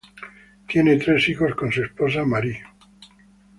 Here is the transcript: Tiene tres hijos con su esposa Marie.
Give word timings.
Tiene 0.65 0.95
tres 0.97 1.29
hijos 1.29 1.53
con 1.53 1.71
su 1.71 1.83
esposa 1.83 2.25
Marie. 2.25 2.63